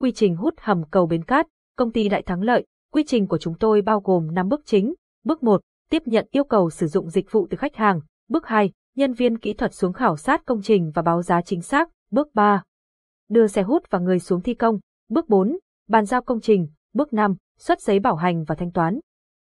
quy 0.00 0.12
trình 0.12 0.36
hút 0.36 0.54
hầm 0.58 0.82
cầu 0.90 1.06
bến 1.06 1.24
cát, 1.24 1.46
công 1.76 1.92
ty 1.92 2.08
đại 2.08 2.22
thắng 2.22 2.42
lợi, 2.42 2.66
quy 2.92 3.04
trình 3.06 3.26
của 3.26 3.38
chúng 3.38 3.54
tôi 3.54 3.82
bao 3.82 4.00
gồm 4.00 4.34
5 4.34 4.48
bước 4.48 4.60
chính. 4.64 4.94
Bước 5.24 5.42
1, 5.42 5.60
tiếp 5.90 6.02
nhận 6.06 6.26
yêu 6.30 6.44
cầu 6.44 6.70
sử 6.70 6.86
dụng 6.86 7.10
dịch 7.10 7.32
vụ 7.32 7.46
từ 7.50 7.56
khách 7.56 7.76
hàng. 7.76 8.00
Bước 8.28 8.46
2, 8.46 8.70
nhân 8.96 9.12
viên 9.12 9.38
kỹ 9.38 9.52
thuật 9.52 9.74
xuống 9.74 9.92
khảo 9.92 10.16
sát 10.16 10.44
công 10.46 10.62
trình 10.62 10.90
và 10.94 11.02
báo 11.02 11.22
giá 11.22 11.42
chính 11.42 11.62
xác. 11.62 11.88
Bước 12.10 12.28
3, 12.34 12.62
đưa 13.28 13.46
xe 13.46 13.62
hút 13.62 13.82
và 13.90 13.98
người 13.98 14.18
xuống 14.18 14.42
thi 14.42 14.54
công. 14.54 14.78
Bước 15.08 15.28
4, 15.28 15.58
bàn 15.88 16.06
giao 16.06 16.22
công 16.22 16.40
trình. 16.40 16.68
Bước 16.92 17.12
5, 17.12 17.36
xuất 17.58 17.80
giấy 17.80 18.00
bảo 18.00 18.16
hành 18.16 18.44
và 18.44 18.54
thanh 18.54 18.72
toán. 18.72 18.98